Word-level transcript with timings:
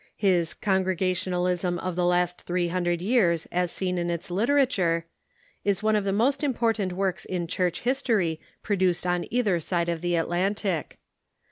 His" 0.17 0.55
Con 0.55 0.83
gregationalism 0.83 1.77
of 1.77 1.95
the 1.95 2.07
Last 2.07 2.41
Three 2.41 2.69
Hundred 2.69 3.03
Years 3.03 3.45
as 3.51 3.71
Seen 3.71 3.99
in 3.99 4.09
its 4.09 4.31
Literature" 4.31 5.05
is 5.63 5.83
one 5.83 5.95
of 5.95 6.05
the 6.05 6.11
most 6.11 6.43
important 6.43 6.93
works 6.93 7.23
in 7.23 7.45
Church 7.45 7.81
history 7.81 8.41
produced 8.63 9.05
on 9.05 9.27
either 9.29 9.59
side 9.59 9.89
of 9.89 10.01
the 10.01 10.15
Atlantic. 10.15 10.97